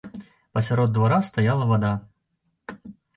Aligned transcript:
Пасярод 0.53 0.89
двара 0.95 1.19
стаяла 1.27 1.65
вада. 1.73 1.91